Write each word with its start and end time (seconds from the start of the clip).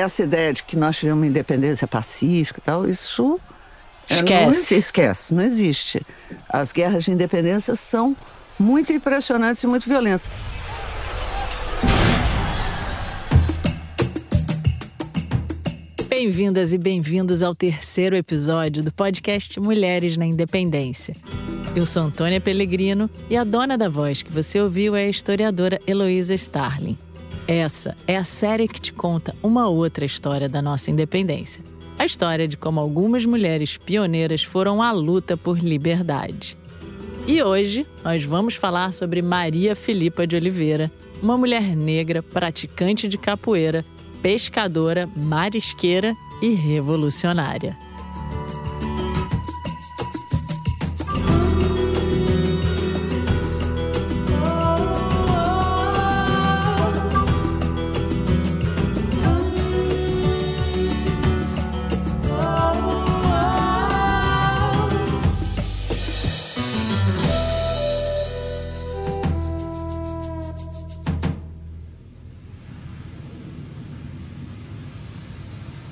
essa 0.00 0.22
ideia 0.22 0.52
de 0.52 0.62
que 0.62 0.76
nós 0.76 0.96
tivemos 0.96 1.20
uma 1.20 1.26
independência 1.26 1.86
pacífica 1.86 2.60
e 2.60 2.64
tal, 2.64 2.88
isso 2.88 3.40
esquece. 4.08 4.74
Não, 4.74 4.78
esquece, 4.78 5.34
não 5.34 5.42
existe. 5.42 6.02
As 6.48 6.72
guerras 6.72 7.04
de 7.04 7.10
independência 7.12 7.76
são 7.76 8.16
muito 8.58 8.92
impressionantes 8.92 9.62
e 9.62 9.66
muito 9.66 9.88
violentas. 9.88 10.28
Bem-vindas 16.08 16.72
e 16.72 16.78
bem-vindos 16.78 17.42
ao 17.42 17.54
terceiro 17.54 18.16
episódio 18.16 18.82
do 18.82 18.92
podcast 18.92 19.58
Mulheres 19.60 20.16
na 20.16 20.26
Independência. 20.26 21.14
Eu 21.74 21.86
sou 21.86 22.02
Antônia 22.02 22.40
Pellegrino 22.40 23.08
e 23.30 23.36
a 23.36 23.44
dona 23.44 23.78
da 23.78 23.88
voz 23.88 24.22
que 24.22 24.30
você 24.30 24.60
ouviu 24.60 24.96
é 24.96 25.04
a 25.04 25.08
historiadora 25.08 25.80
Heloísa 25.86 26.34
Starling. 26.34 26.98
Essa 27.50 27.96
é 28.06 28.16
a 28.16 28.22
série 28.22 28.68
que 28.68 28.80
te 28.80 28.92
conta 28.92 29.34
uma 29.42 29.66
outra 29.66 30.04
história 30.04 30.48
da 30.48 30.62
nossa 30.62 30.88
independência. 30.88 31.64
A 31.98 32.04
história 32.04 32.46
de 32.46 32.56
como 32.56 32.78
algumas 32.78 33.26
mulheres 33.26 33.76
pioneiras 33.76 34.44
foram 34.44 34.80
à 34.80 34.92
luta 34.92 35.36
por 35.36 35.58
liberdade. 35.58 36.56
E 37.26 37.42
hoje 37.42 37.84
nós 38.04 38.22
vamos 38.22 38.54
falar 38.54 38.94
sobre 38.94 39.20
Maria 39.20 39.74
Filipa 39.74 40.28
de 40.28 40.36
Oliveira, 40.36 40.92
uma 41.20 41.36
mulher 41.36 41.74
negra 41.74 42.22
praticante 42.22 43.08
de 43.08 43.18
capoeira, 43.18 43.84
pescadora, 44.22 45.08
marisqueira 45.16 46.14
e 46.40 46.50
revolucionária. 46.50 47.76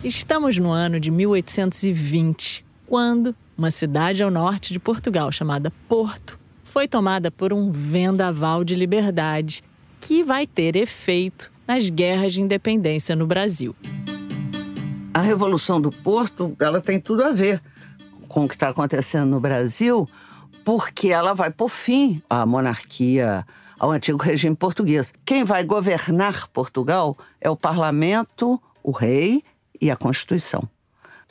Estamos 0.04 0.56
no 0.56 0.70
ano 0.70 1.00
de 1.00 1.10
1820, 1.10 2.64
quando 2.86 3.34
uma 3.56 3.68
cidade 3.72 4.22
ao 4.22 4.30
norte 4.30 4.72
de 4.72 4.78
Portugal 4.78 5.32
chamada 5.32 5.72
Porto 5.88 6.38
foi 6.62 6.86
tomada 6.86 7.32
por 7.32 7.52
um 7.52 7.72
vendaval 7.72 8.62
de 8.62 8.76
liberdade 8.76 9.60
que 10.00 10.22
vai 10.22 10.46
ter 10.46 10.76
efeito 10.76 11.50
nas 11.66 11.90
guerras 11.90 12.32
de 12.32 12.40
independência 12.40 13.16
no 13.16 13.26
Brasil. 13.26 13.74
A 15.12 15.20
Revolução 15.20 15.80
do 15.80 15.90
Porto, 15.90 16.56
ela 16.60 16.80
tem 16.80 17.00
tudo 17.00 17.24
a 17.24 17.32
ver 17.32 17.60
com 18.28 18.44
o 18.44 18.48
que 18.48 18.54
está 18.54 18.68
acontecendo 18.68 19.28
no 19.28 19.40
Brasil, 19.40 20.08
porque 20.64 21.08
ela 21.08 21.34
vai 21.34 21.50
por 21.50 21.70
fim 21.70 22.22
à 22.30 22.46
monarquia, 22.46 23.44
ao 23.76 23.90
antigo 23.90 24.22
regime 24.22 24.54
português. 24.54 25.12
Quem 25.24 25.42
vai 25.42 25.64
governar 25.64 26.46
Portugal 26.48 27.18
é 27.40 27.50
o 27.50 27.56
parlamento, 27.56 28.62
o 28.80 28.92
rei 28.92 29.42
e 29.80 29.90
a 29.90 29.96
Constituição. 29.96 30.68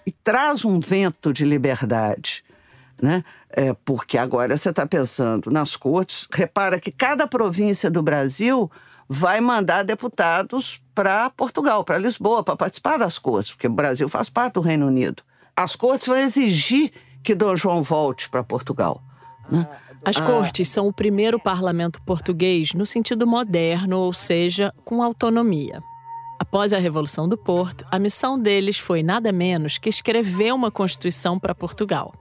E 0.06 0.12
traz 0.12 0.64
um 0.64 0.80
vento 0.80 1.34
de 1.34 1.44
liberdade, 1.44 2.44
né? 3.02 3.24
É, 3.50 3.74
porque 3.74 4.18
agora 4.18 4.56
você 4.56 4.70
está 4.70 4.86
pensando 4.86 5.50
nas 5.52 5.76
cortes, 5.76 6.28
repara 6.32 6.80
que 6.80 6.92
cada 6.92 7.28
província 7.28 7.90
do 7.90 8.02
Brasil 8.02 8.70
vai 9.08 9.40
mandar 9.40 9.84
deputados 9.84 10.82
para 10.94 11.30
Portugal, 11.30 11.84
para 11.84 11.98
Lisboa, 11.98 12.44
para 12.44 12.58
participar 12.58 12.98
das 12.98 13.18
cortes, 13.18 13.54
porque 13.54 13.68
o 13.68 13.72
Brasil 13.72 14.10
faz 14.10 14.30
parte 14.30 14.56
do 14.56 14.62
Reino 14.62 14.88
Unido. 14.88 15.24
As 15.56 15.76
cortes 15.76 16.08
vão 16.08 16.18
exigir 16.18 16.92
que 17.24 17.34
Dom 17.34 17.56
João 17.56 17.82
volte 17.82 18.30
para 18.30 18.44
Portugal. 18.44 19.02
Né? 19.50 19.68
As 20.04 20.20
cortes 20.20 20.70
são 20.70 20.88
o 20.88 20.94
primeiro 20.94 21.40
parlamento 21.40 22.02
português 22.04 22.74
no 22.74 22.86
sentido 22.86 23.26
moderno, 23.26 23.98
ou 23.98 24.14
seja, 24.14 24.74
com 24.86 25.02
autonomia. 25.02 25.82
Após 26.40 26.72
a 26.72 26.78
Revolução 26.78 27.28
do 27.28 27.38
Porto, 27.38 27.86
a 27.90 27.98
missão 27.98 28.40
deles 28.40 28.78
foi 28.78 29.02
nada 29.02 29.32
menos 29.32 29.78
que 29.78 29.90
escrever 29.90 30.54
uma 30.54 30.70
Constituição 30.70 31.40
para 31.40 31.56
Portugal. 31.56 32.14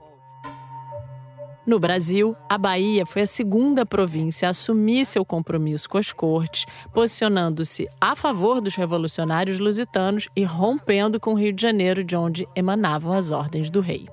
No 1.67 1.79
Brasil, 1.79 2.35
a 2.49 2.57
Bahia 2.57 3.05
foi 3.05 3.23
a 3.23 3.27
segunda 3.27 3.85
província 3.85 4.47
a 4.47 4.51
assumir 4.51 5.05
seu 5.05 5.25
compromisso 5.25 5.89
com 5.89 5.97
as 5.97 6.13
cortes, 6.13 6.65
posicionando-se 6.93 7.89
a 7.99 8.15
favor 8.15 8.61
dos 8.61 8.75
revolucionários 8.75 9.59
lusitanos 9.59 10.29
e 10.33 10.43
rompendo 10.43 11.19
com 11.19 11.33
o 11.33 11.37
Rio 11.37 11.51
de 11.51 11.61
Janeiro, 11.61 12.05
de 12.05 12.15
onde 12.15 12.47
emanavam 12.55 13.11
as 13.11 13.31
ordens 13.31 13.69
do 13.69 13.81
rei. 13.81 14.07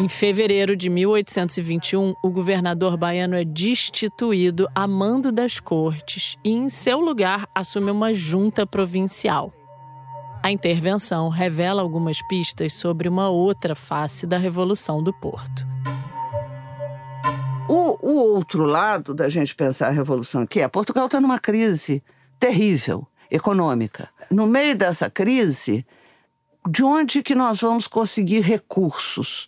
Em 0.00 0.08
fevereiro 0.08 0.74
de 0.74 0.88
1821, 0.88 2.14
o 2.22 2.30
governador 2.30 2.96
baiano 2.96 3.34
é 3.34 3.44
destituído 3.44 4.66
a 4.74 4.88
mando 4.88 5.30
das 5.30 5.60
cortes 5.60 6.38
e, 6.42 6.50
em 6.50 6.70
seu 6.70 7.00
lugar, 7.00 7.46
assume 7.54 7.90
uma 7.90 8.14
junta 8.14 8.66
provincial. 8.66 9.52
A 10.42 10.50
intervenção 10.50 11.28
revela 11.28 11.82
algumas 11.82 12.16
pistas 12.28 12.72
sobre 12.72 13.10
uma 13.10 13.28
outra 13.28 13.74
face 13.74 14.26
da 14.26 14.38
Revolução 14.38 15.02
do 15.02 15.12
Porto. 15.12 15.66
O, 17.68 17.98
o 18.00 18.16
outro 18.16 18.64
lado 18.64 19.12
da 19.12 19.28
gente 19.28 19.54
pensar 19.54 19.88
a 19.88 19.90
Revolução, 19.90 20.46
que 20.46 20.60
é 20.60 20.68
Portugal 20.68 21.04
está 21.04 21.20
numa 21.20 21.38
crise 21.38 22.02
terrível 22.38 23.06
econômica. 23.30 24.08
No 24.30 24.46
meio 24.46 24.74
dessa 24.74 25.10
crise, 25.10 25.84
de 26.66 26.82
onde 26.82 27.22
que 27.22 27.34
nós 27.34 27.60
vamos 27.60 27.86
conseguir 27.86 28.40
recursos? 28.40 29.46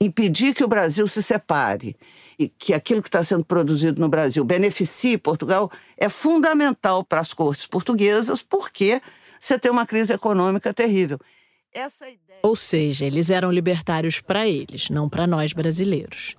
Impedir 0.00 0.54
que 0.54 0.64
o 0.64 0.68
Brasil 0.68 1.06
se 1.06 1.22
separe 1.22 1.96
e 2.38 2.48
que 2.48 2.74
aquilo 2.74 3.02
que 3.02 3.08
está 3.08 3.22
sendo 3.22 3.44
produzido 3.44 4.00
no 4.00 4.08
Brasil 4.08 4.44
beneficie 4.44 5.16
Portugal 5.16 5.70
é 5.96 6.08
fundamental 6.08 7.04
para 7.04 7.20
as 7.20 7.32
cortes 7.32 7.66
portuguesas, 7.66 8.42
porque 8.42 9.00
você 9.38 9.58
tem 9.58 9.70
uma 9.70 9.86
crise 9.86 10.12
econômica 10.12 10.72
terrível. 10.74 11.18
Ideia... 11.74 12.18
Ou 12.42 12.54
seja, 12.54 13.04
eles 13.04 13.30
eram 13.30 13.50
libertários 13.50 14.20
para 14.20 14.46
eles, 14.46 14.88
não 14.90 15.08
para 15.08 15.26
nós 15.26 15.52
brasileiros. 15.52 16.36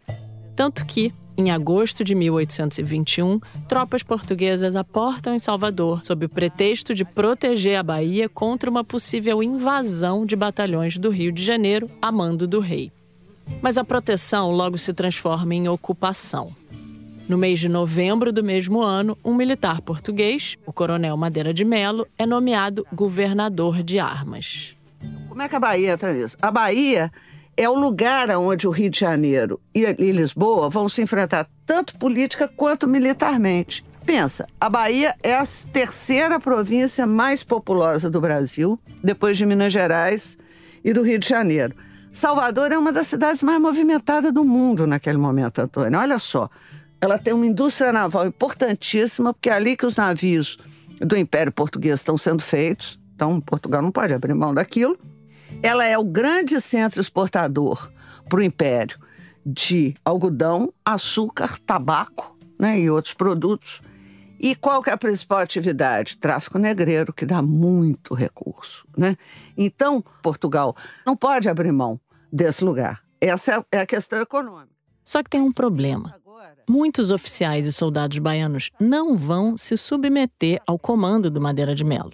Tanto 0.56 0.86
que, 0.86 1.14
em 1.38 1.52
agosto 1.52 2.06
de 2.06 2.16
1821, 2.16 3.42
tropas 3.68 4.02
portuguesas 4.02 4.78
aportam 4.78 5.36
em 5.36 5.40
Salvador 5.40 6.04
sob 6.04 6.26
o 6.26 6.30
pretexto 6.30 6.94
de 6.94 7.04
proteger 7.04 7.78
a 7.78 7.84
Bahia 7.84 8.30
contra 8.30 8.70
uma 8.70 8.84
possível 8.84 9.44
invasão 9.44 10.26
de 10.26 10.38
batalhões 10.38 10.98
do 10.98 11.10
Rio 11.10 11.34
de 11.34 11.44
Janeiro 11.44 11.90
a 12.02 12.10
mando 12.12 12.48
do 12.48 12.62
rei. 12.62 12.90
Mas 13.62 13.78
a 13.78 13.84
proteção 13.84 14.52
logo 14.52 14.78
se 14.78 14.94
transforma 14.94 15.56
em 15.56 15.68
ocupação. 15.68 16.56
No 17.28 17.38
mês 17.38 17.60
de 17.60 17.68
novembro 17.68 18.32
do 18.32 18.44
mesmo 18.44 18.84
ano, 18.84 19.18
um 19.26 19.34
militar 19.34 19.82
português, 19.82 20.58
o 20.66 20.72
coronel 20.72 21.18
Madeira 21.18 21.52
de 21.54 21.66
Melo, 21.66 22.08
é 22.18 22.26
nomeado 22.26 22.86
governador 22.94 23.82
de 23.82 23.98
armas. 23.98 24.76
Como 25.28 25.42
é 25.42 25.50
que 25.50 25.56
a 25.56 25.60
Bahia 25.60 25.94
entra 25.94 26.14
nisso? 26.14 26.38
A 26.40 26.52
Bahia 26.52 27.12
é 27.58 27.68
o 27.68 27.74
lugar 27.74 28.30
onde 28.32 28.68
o 28.68 28.72
Rio 28.72 28.92
de 28.92 29.00
Janeiro 29.00 29.60
e 29.74 30.12
Lisboa 30.12 30.70
vão 30.70 30.88
se 30.88 31.02
enfrentar 31.02 31.48
tanto 31.66 31.98
política 31.98 32.48
quanto 32.48 32.88
militarmente. 32.88 33.84
Pensa, 34.06 34.48
a 34.62 34.70
Bahia 34.70 35.16
é 35.24 35.36
a 35.36 35.44
terceira 35.74 36.40
província 36.40 37.08
mais 37.08 37.42
populosa 37.44 38.08
do 38.08 38.22
Brasil, 38.22 38.80
depois 39.04 39.36
de 39.36 39.48
Minas 39.48 39.74
Gerais 39.74 40.38
e 40.84 40.94
do 40.94 41.02
Rio 41.02 41.18
de 41.18 41.28
Janeiro. 41.28 41.74
Salvador 42.16 42.72
é 42.72 42.78
uma 42.78 42.94
das 42.94 43.08
cidades 43.08 43.44
mais 43.44 43.60
movimentadas 43.60 44.32
do 44.32 44.46
mundo 44.46 44.88
naquele 44.88 45.18
momento, 45.18 45.60
Antônio. 45.60 46.00
Olha 46.00 46.18
só, 46.18 46.50
ela 47.02 47.18
tem 47.18 47.34
uma 47.34 47.46
indústria 47.46 47.92
naval 47.92 48.26
importantíssima, 48.26 49.34
porque 49.34 49.50
é 49.50 49.54
ali 49.54 49.76
que 49.76 49.86
os 49.86 49.98
navios 49.98 50.58
do 51.02 51.18
Império 51.18 51.52
Português 51.52 52.00
estão 52.00 52.18
sendo 52.18 52.42
feitos. 52.42 52.98
Então, 53.14 53.42
Portugal 53.42 53.82
não 53.82 53.92
pode 53.92 54.14
abrir 54.14 54.34
mão 54.34 54.54
daquilo. 54.54 54.98
Ela 55.62 55.86
é 55.86 55.98
o 55.98 56.06
grande 56.06 56.62
centro 56.62 57.02
exportador 57.02 57.92
para 58.30 58.40
o 58.40 58.44
Império 58.44 58.98
de 59.46 59.94
algodão, 60.06 60.74
açúcar, 60.86 61.60
tabaco 61.66 62.38
né, 62.58 62.80
e 62.80 62.90
outros 62.90 63.14
produtos. 63.14 63.82
E 64.40 64.56
qual 64.56 64.82
que 64.82 64.90
é 64.90 64.94
a 64.94 64.98
principal 64.98 65.40
atividade? 65.40 66.16
Tráfico 66.18 66.58
negreiro, 66.58 67.12
que 67.12 67.26
dá 67.26 67.42
muito 67.42 68.14
recurso. 68.14 68.88
Né? 68.98 69.18
Então, 69.58 70.02
Portugal 70.24 70.76
não 71.06 71.16
pode 71.16 71.50
abrir 71.50 71.74
mão 71.74 72.00
desse 72.36 72.64
lugar. 72.64 73.02
Essa 73.22 73.66
é 73.72 73.80
a 73.80 73.86
questão 73.86 74.20
econômica. 74.20 74.76
Só 75.06 75.24
que 75.24 75.30
tem 75.30 75.40
um 75.40 75.54
problema. 75.54 76.16
Muitos 76.68 77.12
oficiais 77.12 77.66
e 77.66 77.72
soldados 77.72 78.18
baianos 78.20 78.72
não 78.80 79.16
vão 79.16 79.56
se 79.56 79.78
submeter 79.78 80.60
ao 80.68 80.78
comando 80.78 81.30
do 81.30 81.40
Madeira 81.40 81.74
de 81.74 81.84
Melo. 81.84 82.14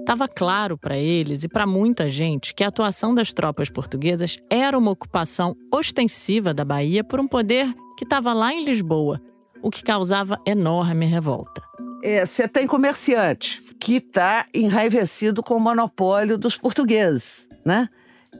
Estava 0.00 0.26
claro 0.26 0.76
para 0.76 0.96
eles 0.96 1.44
e 1.44 1.48
para 1.48 1.66
muita 1.66 2.10
gente 2.10 2.54
que 2.54 2.64
a 2.64 2.68
atuação 2.68 3.14
das 3.14 3.32
tropas 3.32 3.70
portuguesas 3.70 4.38
era 4.50 4.76
uma 4.76 4.90
ocupação 4.90 5.56
ostensiva 5.72 6.52
da 6.52 6.64
Bahia 6.64 7.04
por 7.04 7.20
um 7.20 7.28
poder 7.28 7.72
que 7.96 8.04
estava 8.04 8.32
lá 8.32 8.52
em 8.52 8.64
Lisboa, 8.64 9.20
o 9.62 9.70
que 9.70 9.82
causava 9.82 10.38
enorme 10.46 11.06
revolta. 11.06 11.62
É, 12.02 12.26
você 12.26 12.46
tem 12.48 12.66
comerciante 12.66 13.62
que 13.78 13.96
está 13.96 14.46
enraivecido 14.54 15.42
com 15.42 15.54
o 15.54 15.60
monopólio 15.60 16.36
dos 16.36 16.58
portugueses, 16.58 17.48
né? 17.64 17.88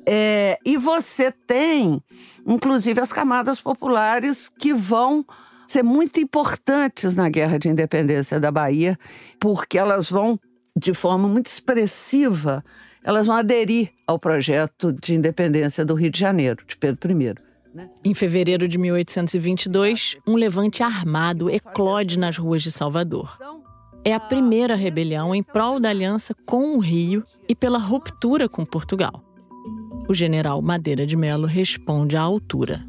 É, 0.07 0.59
e 0.65 0.77
você 0.77 1.33
tem, 1.33 2.03
inclusive, 2.47 3.01
as 3.01 3.13
camadas 3.13 3.61
populares 3.61 4.49
que 4.49 4.75
vão 4.75 5.25
ser 5.67 5.83
muito 5.83 6.21
importantes 6.21 7.17
na 7.17 7.29
guerra 7.29 7.59
de 7.59 7.69
independência 7.69 8.39
da 8.39 8.51
Bahia, 8.51 8.99
porque 9.41 9.79
elas 9.79 10.11
vão, 10.11 10.39
de 10.77 10.93
forma 10.93 11.27
muito 11.27 11.47
expressiva, 11.47 12.63
elas 13.03 13.27
vão 13.27 13.37
aderir 13.37 13.91
ao 14.07 14.19
projeto 14.19 14.93
de 14.93 15.15
independência 15.15 15.85
do 15.85 15.95
Rio 15.95 16.11
de 16.11 16.19
Janeiro, 16.19 16.65
de 16.67 16.77
Pedro 16.77 17.11
I. 17.11 17.35
Né? 17.75 17.91
Em 18.05 18.15
fevereiro 18.15 18.69
de 18.69 18.79
1822, 18.79 20.17
um 20.27 20.37
levante 20.37 20.83
armado 20.83 21.51
eclode 21.51 22.19
nas 22.19 22.39
ruas 22.39 22.63
de 22.63 22.71
Salvador. 22.71 23.39
É 24.05 24.13
a 24.13 24.21
primeira 24.21 24.77
rebelião 24.77 25.35
em 25.35 25.43
prol 25.43 25.81
da 25.81 25.89
aliança 25.89 26.35
com 26.47 26.77
o 26.77 26.79
Rio 26.79 27.25
e 27.49 27.55
pela 27.55 27.79
ruptura 27.79 28.49
com 28.49 28.65
Portugal. 28.65 29.25
O 30.07 30.13
general 30.13 30.61
Madeira 30.61 31.07
de 31.07 31.17
Melo 31.17 31.47
responde 31.47 32.15
à 32.15 32.21
altura. 32.21 32.85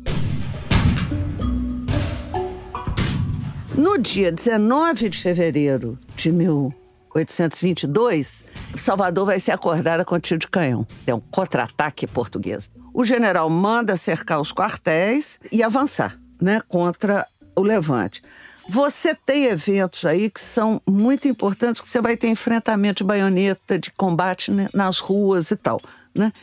No 3.73 3.97
dia 3.97 4.33
19 4.33 5.09
de 5.09 5.21
fevereiro 5.21 5.97
de 6.17 6.29
1822, 6.29 8.43
Salvador 8.75 9.27
vai 9.27 9.39
ser 9.39 9.53
acordada 9.53 10.03
com 10.03 10.19
tiro 10.19 10.39
de 10.39 10.49
canhão. 10.49 10.85
É 11.07 11.15
um 11.15 11.21
contra-ataque 11.21 12.05
português. 12.05 12.69
O 12.93 13.05
general 13.05 13.49
manda 13.49 13.95
cercar 13.95 14.41
os 14.41 14.51
quartéis 14.51 15.39
e 15.49 15.63
avançar 15.63 16.19
né, 16.41 16.59
contra 16.67 17.25
o 17.55 17.61
levante. 17.61 18.21
Você 18.67 19.15
tem 19.15 19.45
eventos 19.45 20.03
aí 20.05 20.29
que 20.29 20.41
são 20.41 20.81
muito 20.85 21.29
importantes, 21.29 21.81
que 21.81 21.89
você 21.89 22.01
vai 22.01 22.17
ter 22.17 22.27
enfrentamento 22.27 23.03
de 23.03 23.07
baioneta, 23.07 23.79
de 23.79 23.89
combate 23.91 24.51
né, 24.51 24.67
nas 24.73 24.99
ruas 24.99 25.49
e 25.51 25.55
tal. 25.55 25.79
Né? 26.13 26.33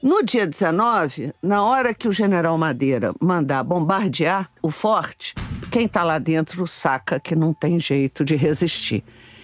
No 0.00 0.22
dia 0.22 0.46
19, 0.46 1.34
na 1.42 1.64
hora 1.64 1.92
que 1.92 2.06
o 2.06 2.12
general 2.12 2.56
Madeira 2.56 3.12
mandar 3.20 3.64
bombardear 3.64 4.48
o 4.62 4.70
forte, 4.70 5.34
quem 5.72 5.86
está 5.86 6.04
lá 6.04 6.20
dentro 6.20 6.68
saca 6.68 7.18
que 7.18 7.34
não 7.34 7.52
tem 7.52 7.80
jeito 7.80 8.24
de 8.24 8.36
resistir. 8.36 9.02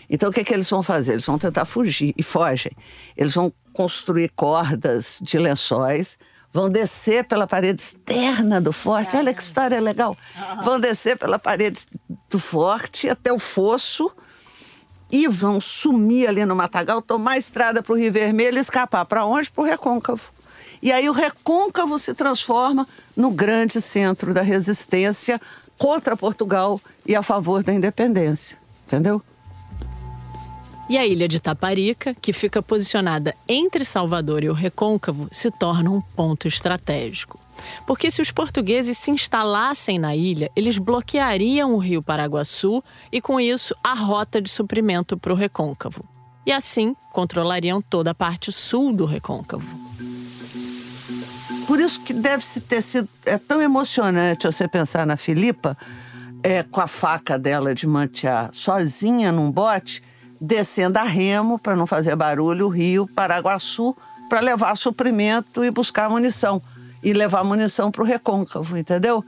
Então, 0.08 0.30
o 0.30 0.32
que, 0.32 0.40
é 0.40 0.44
que 0.44 0.54
eles 0.54 0.70
vão 0.70 0.80
fazer? 0.80 1.14
Eles 1.14 1.26
vão 1.26 1.38
tentar 1.38 1.64
fugir 1.64 2.14
e 2.16 2.22
fogem. 2.22 2.70
Eles 3.16 3.34
vão 3.34 3.52
construir 3.72 4.28
cordas 4.28 5.18
de 5.20 5.38
lençóis, 5.38 6.16
vão 6.52 6.70
descer 6.70 7.24
pela 7.24 7.48
parede 7.48 7.82
externa 7.82 8.60
do 8.60 8.72
forte. 8.72 9.16
Olha 9.16 9.34
que 9.34 9.42
história 9.42 9.80
legal! 9.80 10.16
Vão 10.62 10.78
descer 10.78 11.18
pela 11.18 11.36
parede 11.36 11.80
do 12.30 12.38
forte 12.38 13.08
até 13.08 13.32
o 13.32 13.40
fosso 13.40 14.08
e 15.10 15.26
vão 15.26 15.60
sumir 15.60 16.28
ali 16.28 16.44
no 16.44 16.54
matagal, 16.54 17.02
tomar 17.02 17.32
a 17.32 17.38
estrada 17.38 17.82
para 17.82 17.92
o 17.92 17.96
Rio 17.96 18.12
Vermelho 18.12 18.56
e 18.56 18.60
escapar. 18.60 19.04
Para 19.04 19.24
onde? 19.24 19.50
Para 19.50 19.62
o 19.62 19.66
Recôncavo. 19.66 20.32
E 20.84 20.92
aí 20.92 21.08
o 21.08 21.12
recôncavo 21.12 21.98
se 21.98 22.12
transforma 22.12 22.86
no 23.16 23.30
grande 23.30 23.80
centro 23.80 24.34
da 24.34 24.42
resistência 24.42 25.40
contra 25.78 26.14
Portugal 26.14 26.78
e 27.06 27.16
a 27.16 27.22
favor 27.22 27.62
da 27.62 27.72
independência. 27.72 28.58
Entendeu? 28.86 29.22
E 30.86 30.98
a 30.98 31.06
ilha 31.06 31.26
de 31.26 31.40
Taparica, 31.40 32.14
que 32.14 32.34
fica 32.34 32.62
posicionada 32.62 33.34
entre 33.48 33.82
Salvador 33.82 34.44
e 34.44 34.50
o 34.50 34.52
Recôncavo, 34.52 35.26
se 35.32 35.50
torna 35.50 35.90
um 35.90 36.02
ponto 36.02 36.46
estratégico. 36.46 37.40
Porque 37.86 38.10
se 38.10 38.20
os 38.20 38.30
portugueses 38.30 38.98
se 38.98 39.10
instalassem 39.10 39.98
na 39.98 40.14
ilha, 40.14 40.50
eles 40.54 40.76
bloqueariam 40.76 41.72
o 41.72 41.78
rio 41.78 42.02
Paraguaçu 42.02 42.84
e, 43.10 43.22
com 43.22 43.40
isso, 43.40 43.74
a 43.82 43.94
rota 43.94 44.38
de 44.38 44.50
suprimento 44.50 45.16
para 45.16 45.32
o 45.32 45.36
Recôncavo. 45.36 46.04
E 46.44 46.52
assim, 46.52 46.94
controlariam 47.10 47.80
toda 47.80 48.10
a 48.10 48.14
parte 48.14 48.52
sul 48.52 48.92
do 48.92 49.06
Recôncavo. 49.06 49.93
Por 51.66 51.80
isso 51.80 52.00
que 52.00 52.12
deve 52.12 52.44
ter 52.68 52.82
sido 52.82 53.08
é 53.24 53.38
tão 53.38 53.60
emocionante 53.60 54.46
você 54.46 54.68
pensar 54.68 55.06
na 55.06 55.16
Filipa 55.16 55.76
é, 56.42 56.62
com 56.62 56.80
a 56.80 56.86
faca 56.86 57.38
dela 57.38 57.74
de 57.74 57.86
mantear 57.86 58.50
sozinha 58.52 59.32
num 59.32 59.50
bote, 59.50 60.02
descendo 60.38 60.98
a 60.98 61.02
remo 61.02 61.58
para 61.58 61.74
não 61.74 61.86
fazer 61.86 62.14
barulho 62.16 62.66
o 62.66 62.68
rio 62.68 63.08
Paraguaçu 63.08 63.96
para 64.28 64.40
levar 64.40 64.76
suprimento 64.76 65.64
e 65.64 65.70
buscar 65.70 66.10
munição 66.10 66.60
e 67.02 67.12
levar 67.12 67.44
munição 67.44 67.90
para 67.90 68.02
o 68.02 68.04
recôncavo, 68.04 68.76
entendeu? 68.76 69.24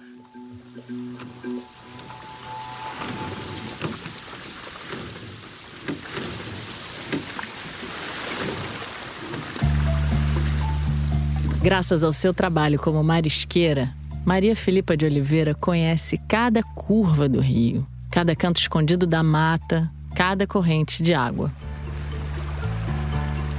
Graças 11.66 12.04
ao 12.04 12.12
seu 12.12 12.32
trabalho 12.32 12.78
como 12.78 13.02
marisqueira, 13.02 13.92
Maria 14.24 14.54
Filipa 14.54 14.96
de 14.96 15.04
Oliveira 15.04 15.52
conhece 15.52 16.16
cada 16.16 16.62
curva 16.62 17.28
do 17.28 17.40
rio, 17.40 17.84
cada 18.08 18.36
canto 18.36 18.60
escondido 18.60 19.04
da 19.04 19.20
mata, 19.20 19.90
cada 20.14 20.46
corrente 20.46 21.02
de 21.02 21.12
água. 21.12 21.52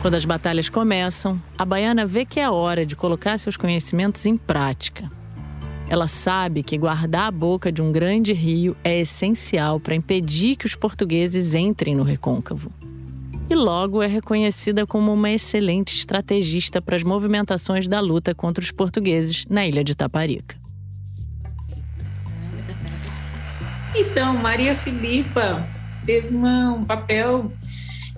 Quando 0.02 0.14
as 0.14 0.24
batalhas 0.24 0.70
começam, 0.70 1.38
a 1.58 1.66
baiana 1.66 2.06
vê 2.06 2.24
que 2.24 2.40
é 2.40 2.50
hora 2.50 2.86
de 2.86 2.96
colocar 2.96 3.38
seus 3.38 3.58
conhecimentos 3.58 4.26
em 4.26 4.38
prática. 4.38 5.10
Ela 5.90 6.08
sabe 6.08 6.64
que 6.64 6.78
guardar 6.78 7.26
a 7.28 7.32
boca 7.32 7.74
de 7.74 7.82
um 7.82 7.92
grande 7.92 8.32
rio 8.32 8.74
é 8.86 8.98
essencial 8.98 9.82
para 9.82 9.94
impedir 9.94 10.56
que 10.56 10.66
os 10.66 10.76
portugueses 10.76 11.54
entrem 11.54 11.94
no 11.94 12.04
recôncavo 12.04 12.72
logo 13.58 14.02
é 14.02 14.08
reconhecida 14.08 14.86
como 14.86 15.12
uma 15.12 15.32
excelente 15.32 15.94
estrategista 15.94 16.82
para 16.82 16.96
as 16.96 17.04
movimentações 17.04 17.88
da 17.88 18.00
luta 18.00 18.34
contra 18.34 18.64
os 18.64 18.72
portugueses 18.72 19.46
na 19.50 19.68
ilha 19.68 19.84
de 19.84 19.96
Taparica. 19.96 20.56
Então, 23.96 24.38
Maria 24.38 24.76
Filipa 24.76 25.68
teve 26.06 26.34
uma, 26.34 26.74
um 26.74 26.86
papel 26.86 27.52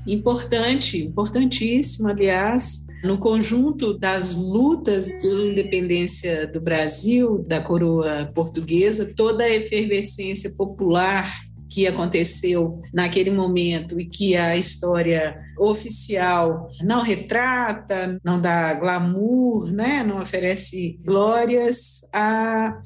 importante, 0.06 0.98
importantíssimo, 0.98 2.10
aliás, 2.10 2.88
no 3.04 3.18
conjunto 3.18 3.98
das 3.98 4.36
lutas 4.36 5.10
pela 5.22 5.46
independência 5.46 6.48
do 6.48 6.60
Brasil, 6.60 7.44
da 7.48 7.62
coroa 7.62 8.30
portuguesa, 8.34 9.14
toda 9.16 9.44
a 9.44 9.50
efervescência 9.50 10.52
popular 10.58 11.49
que 11.70 11.88
aconteceu 11.88 12.82
naquele 12.94 13.30
momento 13.30 14.00
e 14.00 14.06
que 14.06 14.36
a 14.36 14.58
história 14.58 15.40
oficial 15.58 16.68
não 16.82 17.02
retrata, 17.02 18.20
não 18.24 18.42
dá 18.42 18.74
glamour, 18.74 19.72
né? 19.72 20.04
não 20.04 20.22
oferece 20.22 21.00
glórias, 21.04 22.02
a 22.14 22.80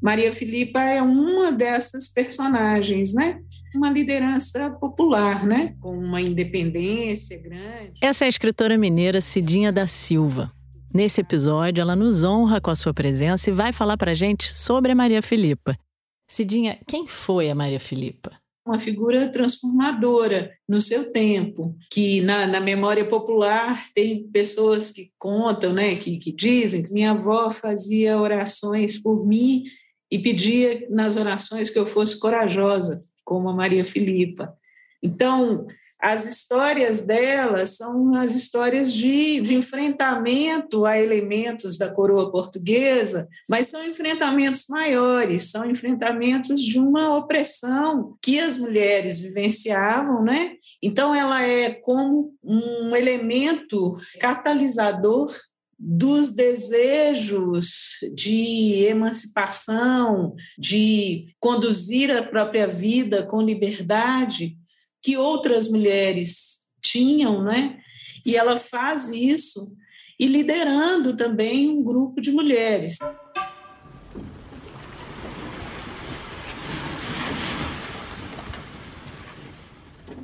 Maria 0.00 0.32
Filipa 0.32 0.80
é 0.80 1.02
uma 1.02 1.52
dessas 1.52 2.08
personagens, 2.08 3.12
né? 3.12 3.38
Uma 3.76 3.90
liderança 3.90 4.70
popular, 4.80 5.44
né? 5.44 5.74
Com 5.78 5.96
uma 5.96 6.22
independência 6.22 7.40
grande. 7.40 7.92
Essa 8.00 8.24
é 8.24 8.26
a 8.26 8.28
escritora 8.28 8.78
mineira 8.78 9.20
Cidinha 9.20 9.70
da 9.70 9.86
Silva. 9.86 10.50
Nesse 10.92 11.20
episódio, 11.20 11.82
ela 11.82 11.94
nos 11.94 12.24
honra 12.24 12.60
com 12.60 12.70
a 12.70 12.74
sua 12.74 12.94
presença 12.94 13.50
e 13.50 13.52
vai 13.52 13.72
falar 13.72 13.96
para 13.96 14.14
gente 14.14 14.50
sobre 14.50 14.90
a 14.90 14.94
Maria 14.94 15.22
Filipa. 15.22 15.76
Cidinha, 16.30 16.78
quem 16.86 17.08
foi 17.08 17.50
a 17.50 17.56
Maria 17.56 17.80
Filipa? 17.80 18.30
Uma 18.64 18.78
figura 18.78 19.26
transformadora 19.32 20.52
no 20.68 20.80
seu 20.80 21.10
tempo, 21.12 21.76
que 21.90 22.20
na, 22.20 22.46
na, 22.46 22.60
memória 22.60 23.04
popular 23.04 23.84
tem 23.92 24.28
pessoas 24.28 24.92
que 24.92 25.10
contam, 25.18 25.72
né, 25.72 25.96
que, 25.96 26.18
que 26.18 26.30
dizem 26.30 26.84
que 26.84 26.92
minha 26.92 27.10
avó 27.10 27.50
fazia 27.50 28.16
orações 28.16 28.96
por 29.02 29.26
mim 29.26 29.64
e 30.08 30.20
pedia 30.20 30.86
nas 30.88 31.16
orações 31.16 31.68
que 31.68 31.78
eu 31.78 31.84
fosse 31.84 32.16
corajosa, 32.16 32.96
como 33.24 33.48
a 33.48 33.52
Maria 33.52 33.84
Filipa. 33.84 34.56
Então, 35.02 35.66
as 36.02 36.24
histórias 36.26 37.02
dela 37.02 37.66
são 37.66 38.14
as 38.14 38.34
histórias 38.34 38.92
de, 38.92 39.40
de, 39.40 39.54
enfrentamento 39.54 40.86
a 40.86 40.98
elementos 40.98 41.76
da 41.76 41.92
coroa 41.92 42.30
portuguesa, 42.30 43.28
mas 43.48 43.68
são 43.68 43.84
enfrentamentos 43.84 44.64
maiores, 44.68 45.50
são 45.50 45.68
enfrentamentos 45.70 46.60
de 46.60 46.78
uma 46.78 47.16
opressão 47.16 48.16
que 48.22 48.38
as 48.38 48.56
mulheres 48.56 49.20
vivenciavam, 49.20 50.22
né? 50.22 50.54
Então, 50.82 51.14
ela 51.14 51.42
é 51.42 51.70
como 51.70 52.34
um 52.42 52.96
elemento 52.96 53.98
catalisador 54.18 55.30
dos 55.82 56.34
desejos 56.34 57.96
de 58.14 58.84
emancipação, 58.84 60.34
de 60.58 61.34
conduzir 61.38 62.14
a 62.14 62.22
própria 62.22 62.66
vida 62.66 63.22
com 63.22 63.40
liberdade, 63.40 64.59
que 65.02 65.16
outras 65.16 65.68
mulheres 65.68 66.68
tinham, 66.82 67.42
né? 67.42 67.78
E 68.24 68.36
ela 68.36 68.56
faz 68.56 69.08
isso 69.08 69.74
e 70.18 70.26
liderando 70.26 71.16
também 71.16 71.68
um 71.68 71.82
grupo 71.82 72.20
de 72.20 72.30
mulheres. 72.30 72.98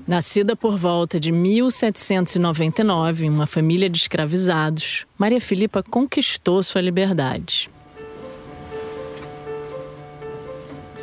Nascida 0.07 0.55
por 0.55 0.79
volta 0.79 1.19
de 1.19 1.33
1799 1.33 3.27
em 3.27 3.31
uma 3.31 3.47
família 3.47 3.89
de 3.91 3.99
escravizados, 3.99 5.05
Maria 5.19 5.41
Filipa 5.41 5.83
conquistou 5.83 6.63
sua 6.63 6.81
liberdade. 6.81 7.69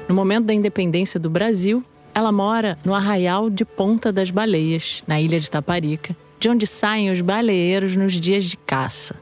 No 0.07 0.15
momento 0.15 0.45
da 0.45 0.53
independência 0.53 1.19
do 1.19 1.29
Brasil, 1.29 1.83
ela 2.13 2.31
mora 2.31 2.77
no 2.85 2.93
arraial 2.93 3.49
de 3.49 3.65
Ponta 3.65 4.11
das 4.11 4.29
Baleias, 4.29 5.03
na 5.07 5.19
ilha 5.19 5.39
de 5.39 5.49
Taparica, 5.49 6.15
de 6.39 6.49
onde 6.49 6.67
saem 6.67 7.11
os 7.11 7.21
baleeiros 7.21 7.95
nos 7.95 8.13
dias 8.13 8.45
de 8.45 8.57
caça. 8.57 9.15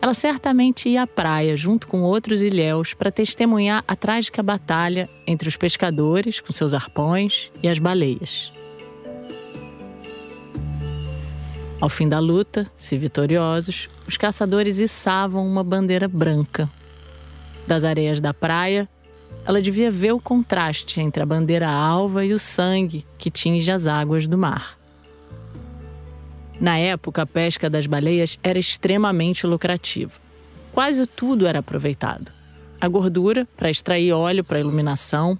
Ela 0.00 0.14
certamente 0.14 0.88
ia 0.88 1.02
à 1.02 1.06
praia 1.06 1.56
junto 1.56 1.86
com 1.86 2.00
outros 2.00 2.40
ilhéus 2.40 2.94
para 2.94 3.10
testemunhar 3.10 3.84
a 3.86 3.94
trágica 3.94 4.42
batalha 4.42 5.10
entre 5.26 5.48
os 5.48 5.56
pescadores, 5.56 6.40
com 6.40 6.52
seus 6.52 6.72
arpões, 6.72 7.52
e 7.62 7.68
as 7.68 7.78
baleias. 7.78 8.50
Ao 11.78 11.88
fim 11.88 12.08
da 12.08 12.18
luta, 12.18 12.70
se 12.76 12.96
vitoriosos, 12.96 13.90
os 14.06 14.16
caçadores 14.16 14.78
içavam 14.78 15.46
uma 15.46 15.64
bandeira 15.64 16.08
branca. 16.08 16.68
Das 17.66 17.84
areias 17.84 18.20
da 18.20 18.32
praia, 18.32 18.88
ela 19.44 19.60
devia 19.60 19.90
ver 19.90 20.12
o 20.12 20.20
contraste 20.20 21.00
entre 21.00 21.22
a 21.22 21.26
bandeira 21.26 21.68
alva 21.68 22.24
e 22.24 22.32
o 22.32 22.38
sangue 22.38 23.06
que 23.18 23.30
tinge 23.30 23.70
as 23.70 23.86
águas 23.86 24.26
do 24.26 24.36
mar. 24.36 24.78
Na 26.60 26.76
época, 26.76 27.22
a 27.22 27.26
pesca 27.26 27.70
das 27.70 27.86
baleias 27.86 28.38
era 28.42 28.58
extremamente 28.58 29.46
lucrativa. 29.46 30.12
Quase 30.72 31.06
tudo 31.06 31.46
era 31.46 31.60
aproveitado. 31.60 32.30
A 32.78 32.86
gordura, 32.86 33.46
para 33.56 33.70
extrair 33.70 34.12
óleo 34.12 34.44
para 34.44 34.60
iluminação, 34.60 35.38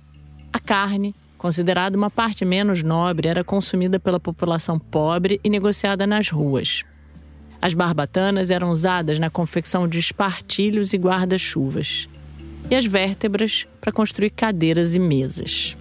a 0.53 0.59
carne, 0.59 1.15
considerada 1.37 1.97
uma 1.97 2.11
parte 2.11 2.45
menos 2.45 2.83
nobre, 2.83 3.29
era 3.29 3.45
consumida 3.45 4.01
pela 4.01 4.19
população 4.19 4.79
pobre 4.79 5.41
e 5.45 5.51
negociada 5.51 6.07
nas 6.07 6.31
ruas. 6.31 6.85
As 7.63 7.75
barbatanas 7.75 8.51
eram 8.51 8.71
usadas 8.71 9.19
na 9.19 9.29
confecção 9.29 9.87
de 9.87 9.99
espartilhos 9.99 10.95
e 10.95 10.97
guarda-chuvas. 10.97 12.09
E 12.71 12.75
as 12.77 12.87
vértebras 12.87 13.67
para 13.81 13.91
construir 13.91 14.31
cadeiras 14.31 14.95
e 14.95 14.99
mesas. 15.01 15.77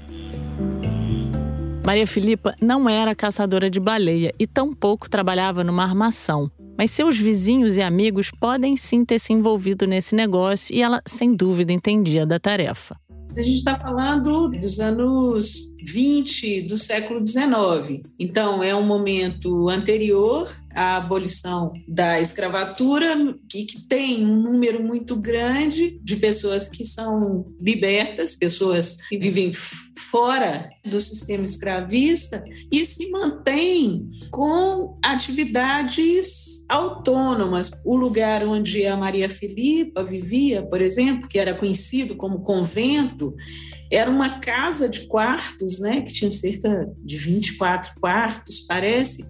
Maria 1.85 2.05
Filipa 2.05 2.55
não 2.61 2.89
era 2.89 3.15
caçadora 3.15 3.69
de 3.69 3.79
baleia 3.79 4.33
e 4.39 4.45
tampouco 4.45 5.09
trabalhava 5.09 5.63
numa 5.63 5.83
armação. 5.83 6.51
Mas 6.77 6.91
seus 6.91 7.17
vizinhos 7.17 7.77
e 7.77 7.81
amigos 7.81 8.31
podem 8.31 8.77
sim 8.77 9.03
ter 9.03 9.19
se 9.19 9.33
envolvido 9.33 9.85
nesse 9.85 10.15
negócio 10.15 10.73
e 10.73 10.81
ela, 10.81 11.01
sem 11.05 11.35
dúvida, 11.35 11.73
entendia 11.73 12.25
da 12.25 12.39
tarefa. 12.39 12.95
A 13.37 13.41
gente 13.41 13.57
está 13.57 13.75
falando 13.75 14.49
dos 14.49 14.79
anos 14.79 15.75
20 15.83 16.61
do 16.61 16.77
século 16.77 17.21
19. 17.21 18.03
Então, 18.19 18.63
é 18.63 18.75
um 18.75 18.83
momento 18.83 19.69
anterior 19.69 20.49
à 20.73 20.97
abolição 20.97 21.73
da 21.87 22.19
escravatura, 22.19 23.35
que, 23.49 23.65
que 23.65 23.87
tem 23.87 24.25
um 24.25 24.35
número 24.35 24.83
muito 24.83 25.15
grande 25.15 25.99
de 26.01 26.15
pessoas 26.15 26.67
que 26.67 26.85
são 26.85 27.47
libertas, 27.59 28.35
pessoas 28.35 28.97
que 29.07 29.17
vivem 29.17 29.51
fora 29.53 30.69
do 30.85 30.99
sistema 30.99 31.43
escravista 31.43 32.43
e 32.71 32.85
se 32.85 33.09
mantêm 33.09 34.09
com 34.31 34.97
atividades 35.03 36.65
autônomas. 36.69 37.71
O 37.83 37.95
lugar 37.95 38.43
onde 38.43 38.85
a 38.85 38.95
Maria 38.95 39.29
Filipa 39.29 40.03
vivia, 40.03 40.63
por 40.63 40.81
exemplo, 40.81 41.27
que 41.27 41.39
era 41.39 41.53
conhecido 41.53 42.15
como 42.15 42.41
convento, 42.41 43.35
era 43.91 44.09
uma 44.09 44.39
casa 44.39 44.87
de 44.87 45.07
quartos, 45.07 45.79
né, 45.79 46.01
que 46.01 46.13
tinha 46.13 46.31
cerca 46.31 46.87
de 47.03 47.17
24 47.17 47.99
quartos, 47.99 48.59
parece, 48.61 49.25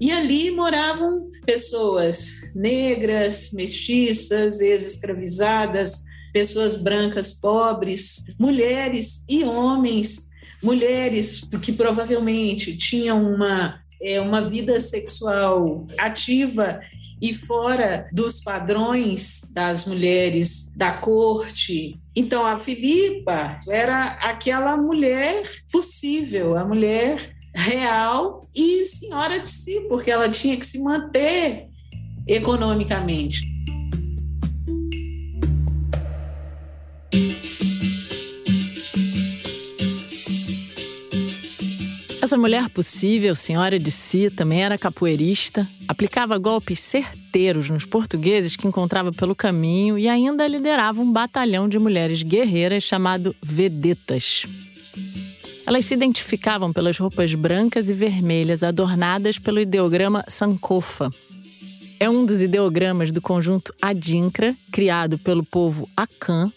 e 0.00 0.10
ali 0.10 0.50
moravam 0.50 1.30
pessoas 1.44 2.52
negras, 2.54 3.50
mestiças, 3.52 4.60
ex-escravizadas, 4.60 6.02
pessoas 6.32 6.76
brancas 6.76 7.34
pobres, 7.34 8.24
mulheres 8.38 9.24
e 9.28 9.44
homens, 9.44 10.30
mulheres 10.62 11.46
que 11.62 11.72
provavelmente 11.72 12.76
tinham 12.76 13.34
uma, 13.34 13.80
é, 14.02 14.20
uma 14.20 14.40
vida 14.40 14.80
sexual 14.80 15.86
ativa 15.98 16.80
e 17.20 17.34
fora 17.34 18.08
dos 18.12 18.40
padrões 18.40 19.50
das 19.52 19.86
mulheres 19.86 20.72
da 20.76 20.92
corte. 20.92 22.00
Então, 22.14 22.46
a 22.46 22.58
Filipa 22.58 23.58
era 23.68 24.12
aquela 24.20 24.76
mulher 24.76 25.42
possível, 25.70 26.56
a 26.56 26.64
mulher 26.64 27.36
real 27.54 28.48
e 28.54 28.84
senhora 28.84 29.40
de 29.40 29.50
si, 29.50 29.80
porque 29.88 30.10
ela 30.10 30.28
tinha 30.28 30.56
que 30.56 30.66
se 30.66 30.82
manter 30.82 31.68
economicamente. 32.26 33.49
Essa 42.30 42.38
mulher 42.38 42.68
possível, 42.68 43.34
senhora 43.34 43.76
de 43.76 43.90
si, 43.90 44.30
também 44.30 44.62
era 44.62 44.78
capoeirista, 44.78 45.68
aplicava 45.88 46.38
golpes 46.38 46.78
certeiros 46.78 47.68
nos 47.68 47.84
portugueses 47.84 48.54
que 48.54 48.68
encontrava 48.68 49.12
pelo 49.12 49.34
caminho 49.34 49.98
e 49.98 50.06
ainda 50.06 50.46
liderava 50.46 51.02
um 51.02 51.12
batalhão 51.12 51.68
de 51.68 51.76
mulheres 51.76 52.22
guerreiras 52.22 52.84
chamado 52.84 53.34
Vedetas. 53.42 54.46
Elas 55.66 55.86
se 55.86 55.94
identificavam 55.94 56.72
pelas 56.72 56.96
roupas 56.96 57.34
brancas 57.34 57.90
e 57.90 57.94
vermelhas 57.94 58.62
adornadas 58.62 59.36
pelo 59.36 59.58
ideograma 59.58 60.24
Sankofa. 60.28 61.10
É 61.98 62.08
um 62.08 62.24
dos 62.24 62.42
ideogramas 62.42 63.10
do 63.10 63.20
conjunto 63.20 63.74
Adinkra, 63.82 64.56
criado 64.70 65.18
pelo 65.18 65.42
povo 65.42 65.90
Akan, 65.96 66.52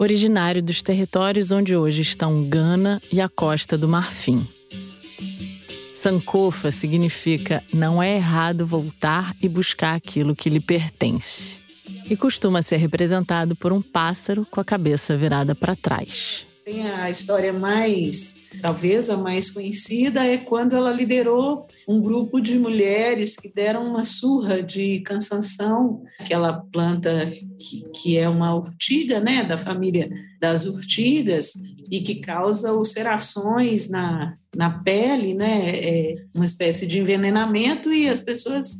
originário 0.00 0.60
dos 0.60 0.82
territórios 0.82 1.52
onde 1.52 1.76
hoje 1.76 2.02
estão 2.02 2.42
Gana 2.48 3.00
e 3.12 3.20
a 3.20 3.28
Costa 3.28 3.78
do 3.78 3.86
Marfim. 3.88 4.44
Sankofa 5.94 6.70
significa 6.70 7.62
não 7.72 8.02
é 8.02 8.16
errado 8.16 8.66
voltar 8.66 9.34
e 9.42 9.48
buscar 9.48 9.94
aquilo 9.94 10.34
que 10.34 10.50
lhe 10.50 10.60
pertence. 10.60 11.60
E 12.08 12.16
costuma 12.16 12.62
ser 12.62 12.78
representado 12.78 13.54
por 13.54 13.72
um 13.72 13.82
pássaro 13.82 14.46
com 14.50 14.60
a 14.60 14.64
cabeça 14.64 15.16
virada 15.16 15.54
para 15.54 15.76
trás. 15.76 16.46
Tem 16.64 16.88
a 16.88 17.10
história 17.10 17.52
mais, 17.52 18.44
talvez 18.60 19.10
a 19.10 19.16
mais 19.16 19.50
conhecida, 19.50 20.24
é 20.24 20.38
quando 20.38 20.76
ela 20.76 20.92
liderou 20.92 21.66
um 21.88 22.00
grupo 22.00 22.40
de 22.40 22.56
mulheres 22.56 23.34
que 23.34 23.52
deram 23.52 23.84
uma 23.84 24.04
surra 24.04 24.62
de 24.62 25.00
cansanção, 25.00 26.04
aquela 26.20 26.52
planta 26.52 27.32
que, 27.58 27.84
que 27.92 28.16
é 28.16 28.28
uma 28.28 28.54
urtiga, 28.54 29.18
né, 29.18 29.42
da 29.42 29.58
família 29.58 30.08
das 30.40 30.64
urtigas, 30.64 31.54
e 31.90 32.00
que 32.00 32.16
causa 32.16 32.72
ulcerações 32.72 33.88
na, 33.88 34.36
na 34.54 34.70
pele, 34.70 35.34
né? 35.34 35.70
É 35.74 36.14
uma 36.34 36.44
espécie 36.44 36.86
de 36.86 36.98
envenenamento 36.98 37.92
e 37.92 38.08
as 38.08 38.20
pessoas 38.20 38.78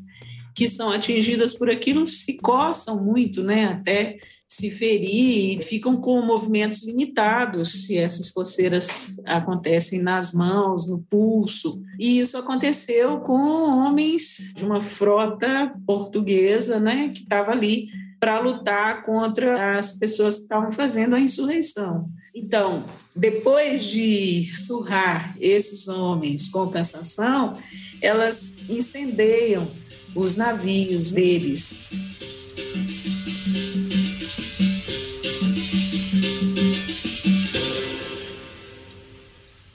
que 0.54 0.68
são 0.68 0.90
atingidas 0.90 1.54
por 1.54 1.68
aquilo 1.68 2.06
se 2.06 2.38
coçam 2.38 3.04
muito, 3.04 3.42
né? 3.42 3.64
Até 3.66 4.18
se 4.52 4.70
ferir 4.70 5.62
ficam 5.62 5.96
com 5.96 6.20
movimentos 6.20 6.84
limitados 6.84 7.86
se 7.86 7.96
essas 7.96 8.30
coceiras 8.30 9.18
acontecem 9.24 10.02
nas 10.02 10.32
mãos, 10.32 10.86
no 10.86 10.98
pulso. 10.98 11.80
E 11.98 12.18
isso 12.18 12.36
aconteceu 12.36 13.20
com 13.20 13.34
homens 13.34 14.52
de 14.54 14.62
uma 14.62 14.82
frota 14.82 15.72
portuguesa, 15.86 16.78
né? 16.78 17.08
Que 17.08 17.20
estava 17.20 17.52
ali 17.52 17.88
para 18.20 18.40
lutar 18.40 19.02
contra 19.02 19.78
as 19.78 19.92
pessoas 19.92 20.36
que 20.36 20.42
estavam 20.42 20.70
fazendo 20.70 21.16
a 21.16 21.20
insurreição. 21.20 22.08
Então, 22.34 22.84
depois 23.16 23.84
de 23.84 24.50
surrar 24.54 25.34
esses 25.40 25.88
homens 25.88 26.50
com 26.50 26.68
cansação, 26.68 27.56
elas 28.02 28.54
incendeiam 28.68 29.70
os 30.14 30.36
navios 30.36 31.10
deles. 31.10 31.80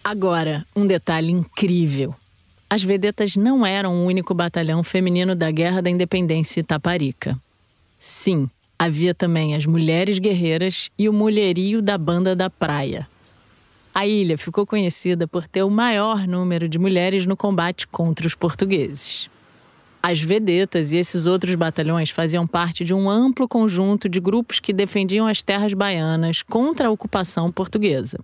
Agora, 0.10 0.66
um 0.74 0.88
detalhe 0.88 1.34
incrível. 1.34 2.16
As 2.70 2.82
vedetas 2.82 3.36
não 3.36 3.66
eram 3.66 3.94
o 3.94 4.06
único 4.06 4.34
batalhão 4.34 4.82
feminino 4.82 5.36
da 5.36 5.52
Guerra 5.52 5.82
da 5.82 5.90
Independência 5.90 6.62
Itaparica. 6.62 7.38
Sim, 8.00 8.50
havia 8.80 9.14
também 9.14 9.54
as 9.54 9.66
mulheres 9.66 10.18
guerreiras 10.18 10.90
e 10.98 11.10
o 11.10 11.14
mulherio 11.14 11.82
da 11.82 11.98
Banda 11.98 12.34
da 12.34 12.50
Praia. 12.50 13.06
A 13.94 14.08
ilha 14.08 14.38
ficou 14.38 14.66
conhecida 14.66 15.28
por 15.28 15.46
ter 15.46 15.64
o 15.64 15.70
maior 15.70 16.26
número 16.26 16.70
de 16.70 16.80
mulheres 16.80 17.26
no 17.26 17.36
combate 17.36 17.86
contra 17.86 18.26
os 18.26 18.34
portugueses. 18.34 19.30
As 20.02 20.22
vedetas 20.22 20.94
e 20.94 20.96
esses 20.96 21.28
outros 21.28 21.54
batalhões 21.56 22.12
faziam 22.12 22.48
parte 22.48 22.86
de 22.86 22.94
um 22.94 23.10
amplo 23.10 23.46
conjunto 23.46 24.08
de 24.08 24.22
grupos 24.22 24.62
que 24.62 24.72
defendiam 24.72 25.28
as 25.28 25.44
terras 25.44 25.74
baianas 25.74 26.44
contra 26.44 26.88
a 26.88 26.92
ocupação 26.92 27.52
portuguesa. 27.52 28.18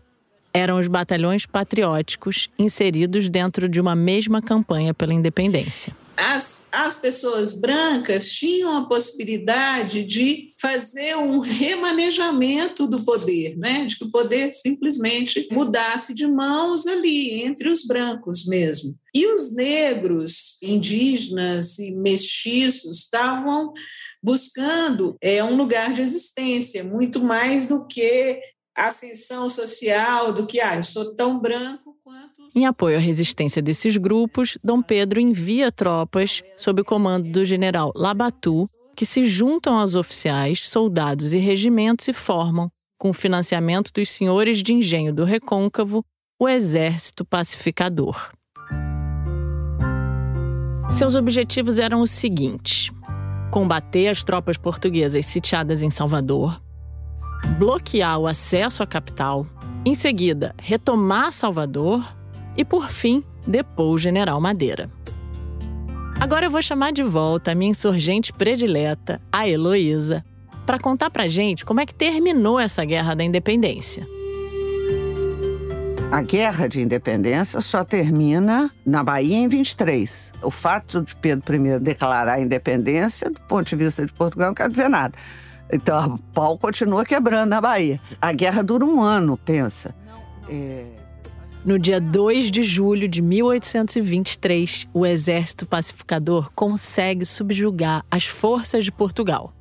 Eram 0.53 0.79
os 0.79 0.87
batalhões 0.87 1.45
patrióticos 1.45 2.49
inseridos 2.57 3.29
dentro 3.29 3.67
de 3.67 3.81
uma 3.81 3.95
mesma 3.95 4.41
campanha 4.41 4.93
pela 4.93 5.13
independência. 5.13 5.95
As, 6.15 6.67
as 6.71 6.95
pessoas 6.95 7.53
brancas 7.53 8.31
tinham 8.31 8.77
a 8.77 8.87
possibilidade 8.87 10.03
de 10.03 10.53
fazer 10.61 11.17
um 11.17 11.39
remanejamento 11.39 12.85
do 12.85 13.03
poder, 13.03 13.57
né? 13.57 13.85
de 13.85 13.97
que 13.97 14.05
o 14.05 14.11
poder 14.11 14.53
simplesmente 14.53 15.47
mudasse 15.51 16.13
de 16.13 16.27
mãos 16.27 16.85
ali, 16.85 17.41
entre 17.41 17.67
os 17.67 17.83
brancos 17.83 18.45
mesmo. 18.45 18.95
E 19.13 19.25
os 19.25 19.55
negros, 19.55 20.57
indígenas 20.61 21.79
e 21.79 21.91
mestiços 21.91 22.99
estavam 22.99 23.73
buscando 24.23 25.17
é, 25.19 25.43
um 25.43 25.57
lugar 25.57 25.93
de 25.93 26.01
existência, 26.01 26.83
muito 26.83 27.19
mais 27.19 27.67
do 27.67 27.85
que 27.85 28.39
ascensão 28.75 29.49
social, 29.49 30.33
do 30.33 30.45
que, 30.45 30.59
ah, 30.59 30.75
eu 30.75 30.83
sou 30.83 31.13
tão 31.15 31.39
branco 31.39 31.95
quanto. 32.03 32.49
Em 32.55 32.65
apoio 32.65 32.97
à 32.97 32.99
resistência 32.99 33.61
desses 33.61 33.97
grupos, 33.97 34.57
Dom 34.63 34.81
Pedro 34.81 35.19
envia 35.19 35.71
tropas 35.71 36.43
sob 36.57 36.81
o 36.81 36.85
comando 36.85 37.29
do 37.29 37.45
general 37.45 37.91
Labatu, 37.95 38.69
que 38.95 39.05
se 39.05 39.25
juntam 39.25 39.77
aos 39.77 39.95
oficiais, 39.95 40.67
soldados 40.67 41.33
e 41.33 41.37
regimentos 41.37 42.07
e 42.07 42.13
formam, 42.13 42.71
com 42.97 43.09
o 43.09 43.13
financiamento 43.13 43.91
dos 43.93 44.11
senhores 44.11 44.61
de 44.61 44.73
engenho 44.73 45.13
do 45.13 45.23
Recôncavo, 45.23 46.05
o 46.39 46.47
Exército 46.47 47.25
Pacificador. 47.25 48.31
Seus 50.89 51.15
objetivos 51.15 51.79
eram 51.79 52.01
os 52.01 52.11
seguintes: 52.11 52.91
combater 53.51 54.07
as 54.07 54.23
tropas 54.23 54.57
portuguesas 54.57 55.25
sitiadas 55.25 55.81
em 55.81 55.89
Salvador, 55.89 56.62
bloquear 57.57 58.19
o 58.19 58.27
acesso 58.27 58.83
à 58.83 58.87
capital, 58.87 59.45
em 59.85 59.95
seguida, 59.95 60.55
retomar 60.57 61.31
Salvador 61.31 62.15
e, 62.55 62.63
por 62.63 62.89
fim, 62.89 63.23
depor 63.45 63.93
o 63.93 63.97
general 63.97 64.39
Madeira. 64.39 64.89
Agora 66.19 66.45
eu 66.45 66.51
vou 66.51 66.61
chamar 66.61 66.91
de 66.91 67.03
volta 67.03 67.51
a 67.51 67.55
minha 67.55 67.71
insurgente 67.71 68.31
predileta, 68.31 69.21
a 69.31 69.47
Heloísa, 69.47 70.23
para 70.65 70.79
contar 70.79 71.09
pra 71.09 71.27
gente 71.27 71.65
como 71.65 71.81
é 71.81 71.85
que 71.85 71.93
terminou 71.93 72.59
essa 72.59 72.85
guerra 72.85 73.13
da 73.13 73.23
independência. 73.23 74.07
A 76.13 76.21
guerra 76.21 76.69
de 76.69 76.79
independência 76.79 77.59
só 77.59 77.83
termina 77.83 78.69
na 78.85 79.03
Bahia 79.03 79.35
em 79.35 79.47
23. 79.47 80.31
O 80.43 80.51
fato 80.51 81.01
de 81.01 81.15
Pedro 81.15 81.55
I 81.55 81.79
declarar 81.79 82.33
a 82.33 82.39
independência, 82.39 83.31
do 83.31 83.41
ponto 83.41 83.67
de 83.67 83.75
vista 83.75 84.05
de 84.05 84.13
Portugal, 84.13 84.49
não 84.49 84.53
quer 84.53 84.69
dizer 84.69 84.89
nada. 84.89 85.17
Então, 85.71 86.15
o 86.15 86.19
pau 86.33 86.57
continua 86.57 87.05
quebrando 87.05 87.49
na 87.49 87.61
Bahia. 87.61 87.99
A 88.21 88.31
guerra 88.31 88.63
dura 88.63 88.85
um 88.85 89.01
ano, 89.01 89.37
pensa. 89.37 89.95
É... 90.49 90.85
No 91.65 91.79
dia 91.79 92.01
2 92.01 92.51
de 92.51 92.61
julho 92.61 93.07
de 93.07 93.21
1823, 93.21 94.87
o 94.93 95.05
exército 95.05 95.65
pacificador 95.65 96.51
consegue 96.53 97.25
subjugar 97.25 98.05
as 98.11 98.25
forças 98.25 98.83
de 98.83 98.91
Portugal. 98.91 99.53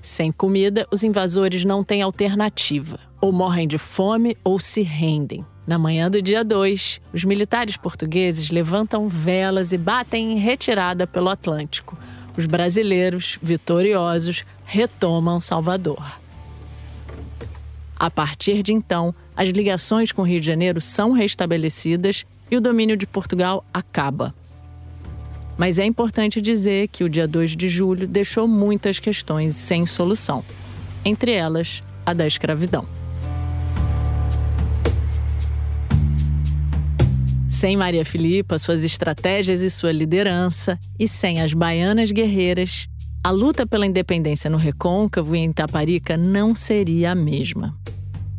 Sem 0.00 0.30
comida, 0.30 0.86
os 0.92 1.02
invasores 1.02 1.64
não 1.64 1.82
têm 1.82 2.00
alternativa. 2.00 3.00
Ou 3.20 3.32
morrem 3.32 3.66
de 3.66 3.76
fome 3.76 4.36
ou 4.44 4.60
se 4.60 4.82
rendem. 4.82 5.44
Na 5.66 5.76
manhã 5.76 6.08
do 6.08 6.22
dia 6.22 6.44
2, 6.44 7.00
os 7.12 7.24
militares 7.24 7.76
portugueses 7.76 8.50
levantam 8.50 9.08
velas 9.08 9.72
e 9.72 9.76
batem 9.76 10.32
em 10.32 10.38
retirada 10.38 11.06
pelo 11.06 11.28
Atlântico. 11.28 11.98
Os 12.36 12.46
brasileiros, 12.46 13.38
vitoriosos, 13.42 14.44
retomam 14.68 15.40
Salvador. 15.40 16.20
A 17.98 18.10
partir 18.10 18.62
de 18.62 18.74
então, 18.74 19.14
as 19.34 19.48
ligações 19.48 20.12
com 20.12 20.20
o 20.20 20.24
Rio 20.26 20.40
de 20.40 20.46
Janeiro 20.46 20.78
são 20.78 21.12
restabelecidas 21.12 22.26
e 22.50 22.56
o 22.56 22.60
domínio 22.60 22.94
de 22.94 23.06
Portugal 23.06 23.64
acaba. 23.72 24.34
Mas 25.56 25.78
é 25.78 25.86
importante 25.86 26.38
dizer 26.40 26.88
que 26.88 27.02
o 27.02 27.08
dia 27.08 27.26
2 27.26 27.56
de 27.56 27.66
julho 27.68 28.06
deixou 28.06 28.46
muitas 28.46 29.00
questões 29.00 29.54
sem 29.54 29.86
solução, 29.86 30.44
entre 31.02 31.32
elas 31.32 31.82
a 32.04 32.12
da 32.12 32.26
escravidão. 32.26 32.86
Sem 37.48 37.74
Maria 37.74 38.04
Filipa, 38.04 38.58
suas 38.58 38.84
estratégias 38.84 39.62
e 39.62 39.70
sua 39.70 39.90
liderança, 39.90 40.78
e 40.98 41.08
sem 41.08 41.40
as 41.40 41.54
baianas 41.54 42.12
guerreiras, 42.12 42.86
a 43.22 43.30
luta 43.30 43.66
pela 43.66 43.86
independência 43.86 44.48
no 44.48 44.56
Recôncavo 44.56 45.34
e 45.34 45.40
em 45.40 45.52
Taparica 45.52 46.16
não 46.16 46.54
seria 46.54 47.12
a 47.12 47.14
mesma. 47.14 47.76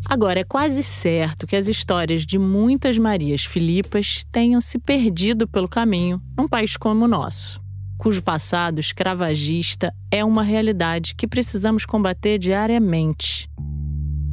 Agora, 0.06 0.40
é 0.40 0.44
quase 0.44 0.82
certo 0.82 1.46
que 1.46 1.56
as 1.56 1.68
histórias 1.68 2.26
de 2.26 2.40
muitas 2.40 2.98
Marias 2.98 3.46
Filipas 3.46 4.24
tenham 4.32 4.60
se 4.60 4.80
perdido 4.80 5.48
pelo 5.48 5.68
caminho 5.68 6.22
num 6.36 6.48
país 6.48 6.76
como 6.76 7.06
o 7.06 7.08
nosso, 7.08 7.62
cujo 7.98 8.24
passado 8.24 8.80
escravagista 8.80 9.94
é 10.10 10.26
uma 10.26 10.42
realidade 10.42 11.14
que 11.14 11.28
precisamos 11.28 11.86
combater 11.86 12.40
diariamente. 12.40 13.48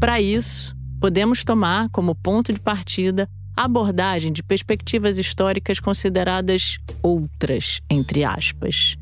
Para 0.00 0.20
isso, 0.20 0.74
podemos 1.00 1.44
tomar 1.44 1.90
como 1.90 2.14
ponto 2.14 2.52
de 2.52 2.60
partida 2.60 3.28
abordagem 3.56 4.32
de 4.32 4.42
perspectivas 4.42 5.18
históricas 5.18 5.80
consideradas 5.80 6.78
outras, 7.02 7.80
entre 7.90 8.22
aspas, 8.22 8.96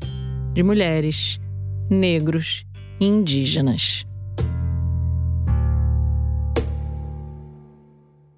de 0.55 0.63
mulheres, 0.63 1.37
negros 1.91 2.65
e 2.97 3.05
indígenas. 3.05 4.05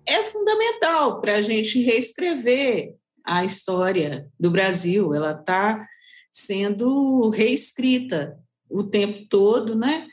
É 0.04 0.24
fundamental 0.24 1.22
para 1.22 1.36
a 1.36 1.42
gente 1.44 1.80
reescrever 1.80 2.96
a 3.24 3.46
história 3.46 4.28
do 4.40 4.50
Brasil. 4.50 5.14
Ela 5.14 5.34
está 5.34 5.88
sendo 6.32 7.30
reescrita 7.30 8.36
o 8.68 8.84
tempo 8.84 9.28
todo, 9.30 9.76
né? 9.76 10.08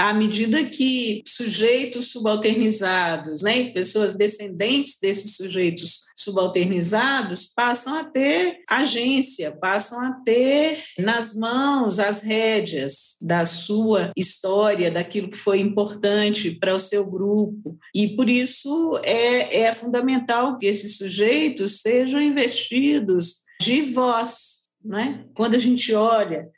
À 0.00 0.14
medida 0.14 0.64
que 0.64 1.22
sujeitos 1.26 2.10
subalternizados, 2.10 3.42
né, 3.42 3.64
pessoas 3.70 4.14
descendentes 4.14 4.96
desses 4.98 5.36
sujeitos 5.36 6.00
subalternizados 6.16 7.44
passam 7.44 7.94
a 7.94 8.04
ter 8.04 8.60
agência, 8.66 9.52
passam 9.52 10.00
a 10.00 10.12
ter 10.24 10.82
nas 10.98 11.34
mãos 11.34 11.98
as 11.98 12.22
rédeas 12.22 13.18
da 13.20 13.44
sua 13.44 14.10
história, 14.16 14.90
daquilo 14.90 15.30
que 15.30 15.36
foi 15.36 15.60
importante 15.60 16.50
para 16.50 16.74
o 16.74 16.80
seu 16.80 17.04
grupo. 17.04 17.78
E 17.94 18.16
por 18.16 18.28
isso 18.28 18.98
é, 19.04 19.64
é 19.64 19.72
fundamental 19.74 20.56
que 20.56 20.66
esses 20.66 20.96
sujeitos 20.96 21.82
sejam 21.82 22.22
investidos 22.22 23.44
de 23.60 23.82
voz. 23.82 24.70
Né? 24.82 25.26
Quando 25.34 25.56
a 25.56 25.58
gente 25.58 25.92
olha 25.92 26.48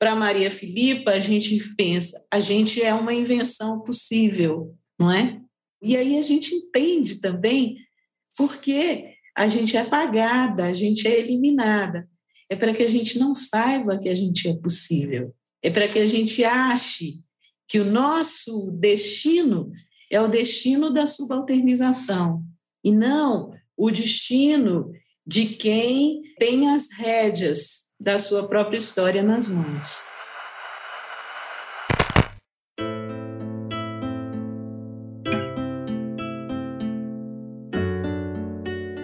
para 0.00 0.16
Maria 0.16 0.50
Filipa, 0.50 1.10
a 1.10 1.20
gente 1.20 1.58
pensa, 1.76 2.26
a 2.32 2.40
gente 2.40 2.82
é 2.82 2.94
uma 2.94 3.12
invenção 3.12 3.80
possível, 3.82 4.74
não 4.98 5.12
é? 5.12 5.38
E 5.82 5.94
aí 5.94 6.18
a 6.18 6.22
gente 6.22 6.54
entende 6.54 7.20
também 7.20 7.76
porque 8.34 9.12
a 9.36 9.46
gente 9.46 9.76
é 9.76 9.80
apagada, 9.80 10.64
a 10.64 10.72
gente 10.72 11.06
é 11.06 11.18
eliminada. 11.18 12.08
É 12.48 12.56
para 12.56 12.72
que 12.72 12.82
a 12.82 12.88
gente 12.88 13.18
não 13.18 13.34
saiba 13.34 13.98
que 13.98 14.08
a 14.08 14.14
gente 14.14 14.48
é 14.48 14.54
possível. 14.56 15.34
É 15.62 15.68
para 15.68 15.86
que 15.86 15.98
a 15.98 16.06
gente 16.06 16.42
ache 16.44 17.20
que 17.68 17.78
o 17.78 17.84
nosso 17.84 18.70
destino 18.72 19.70
é 20.10 20.18
o 20.18 20.28
destino 20.28 20.90
da 20.90 21.06
subalternização 21.06 22.42
e 22.82 22.90
não 22.90 23.52
o 23.76 23.90
destino 23.90 24.90
de 25.26 25.44
quem 25.44 26.22
tem 26.38 26.70
as 26.70 26.90
rédeas 26.90 27.89
da 28.00 28.18
sua 28.18 28.48
própria 28.48 28.78
história 28.78 29.22
nas 29.22 29.48
mãos. 29.48 30.04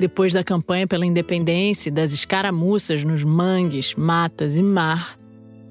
Depois 0.01 0.33
da 0.33 0.43
campanha 0.45 0.87
pela 0.87 1.05
independência 1.05 1.89
e 1.89 1.93
das 1.93 2.13
escaramuças 2.13 3.05
nos 3.05 3.25
mangues, 3.25 3.95
matas 3.95 4.57
e 4.57 4.63
mar, 4.63 5.19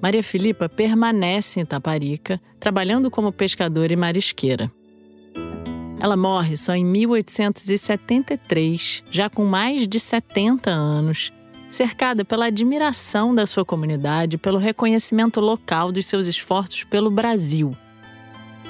Maria 0.02 0.22
Filipa 0.22 0.68
permanece 0.70 1.60
em 1.60 1.64
Itaparica, 1.64 2.40
trabalhando 2.60 3.10
como 3.10 3.32
pescadora 3.32 3.94
e 3.94 3.96
marisqueira. 3.96 4.70
Ela 6.00 6.16
morre 6.18 6.58
só 6.58 6.76
em 6.76 6.86
1873, 6.86 9.04
já 9.10 9.28
com 9.30 9.46
mais 9.46 9.88
de 9.88 10.00
70 10.00 10.70
anos, 10.70 11.32
cercada 11.76 12.24
pela 12.24 12.46
admiração 12.46 13.36
da 13.36 13.46
sua 13.46 13.66
comunidade, 13.66 14.38
pelo 14.38 14.58
reconhecimento 14.58 15.42
local 15.42 15.92
dos 15.92 16.06
seus 16.06 16.26
esforços 16.26 16.86
pelo 16.86 17.12
Brasil. 17.12 17.76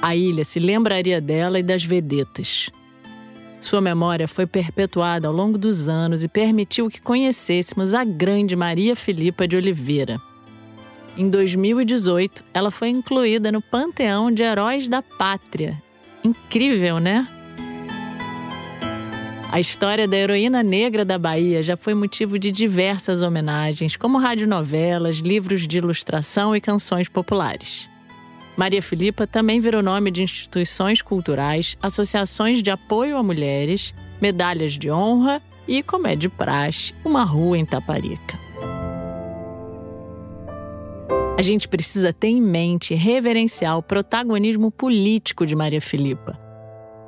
A 0.02 0.15
ilha 0.15 0.44
se 0.44 0.60
lembraria 0.60 1.22
dela 1.22 1.60
e 1.60 1.63
das 1.63 1.84
vedetas. 1.86 2.72
Sua 3.62 3.80
memória 3.80 4.28
foi 4.28 4.48
perpetuada 4.48 5.28
ao 5.28 5.34
longo 5.34 5.58
dos 5.58 5.88
anos 5.88 6.24
e 6.24 6.28
permitiu 6.28 6.89
que 6.89 7.02
conhecêssemos 7.02 7.94
a 7.94 8.04
grande 8.04 8.56
Maria 8.56 8.96
Filipa 8.96 9.48
de 9.48 9.56
Oliveira. 9.56 10.20
Em 11.15 11.30
2018, 11.30 12.44
ela 12.54 12.72
foi 12.72 12.89
incluída 12.89 13.52
no 13.52 13.62
Panteão 13.62 14.32
de 14.32 14.41
Heróis 14.41 14.88
da 14.88 15.04
Pátria. 15.04 15.82
Incrível, 16.24 17.00
né? 17.00 17.28
A 19.56 19.60
história 19.62 20.06
da 20.06 20.18
heroína 20.18 20.62
negra 20.62 21.06
da 21.06 21.18
Bahia 21.18 21.63
já 21.63 21.78
foi 21.78 21.94
motivo 21.94 22.38
de 22.38 22.52
diversas 22.52 23.22
homenagens, 23.22 23.96
como 23.96 24.18
radionovelas, 24.18 25.20
livros 25.20 25.65
de 25.65 25.78
ilustração 25.78 26.54
e 26.54 26.60
canções 26.60 27.08
populares. 27.08 27.89
Maria 28.58 28.82
Filipa 28.82 29.26
também 29.26 29.62
virou 29.62 29.82
nome 29.82 30.12
de 30.12 30.22
instituições 30.22 31.02
culturais, 31.02 31.78
associações 31.82 32.62
de 32.62 32.70
apoio 32.70 33.15
a 33.15 33.24
mulheres, 33.24 33.96
medalhas 34.22 34.74
de 34.74 34.91
honra 34.91 35.41
e, 35.65 35.82
como 35.82 36.06
é 36.06 36.18
de 36.18 36.28
praxe, 36.28 36.94
uma 37.06 37.24
rua 37.24 37.58
em 37.58 37.65
Taparica. 37.65 38.38
A 41.39 41.41
gente 41.41 41.70
precisa 41.70 42.12
ter 42.12 42.28
em 42.28 42.41
mente 42.41 42.94
reverenciar 42.94 43.78
o 43.78 43.82
protagonismo 43.82 44.70
político 44.70 45.46
de 45.46 45.56
Maria 45.56 45.80
Filipa. 45.80 46.44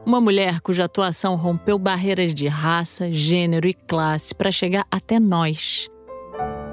Uma 0.07 0.21
mulher 0.21 0.61
cuja 0.61 0.85
atuação 0.85 1.35
rompeu 1.35 1.77
barreiras 1.77 2.33
de 2.33 2.47
raça, 2.47 3.11
gênero 3.11 3.67
e 3.67 3.73
classe 3.73 4.33
para 4.33 4.49
chegar 4.49 4.87
até 4.89 5.19
nós. 5.19 5.89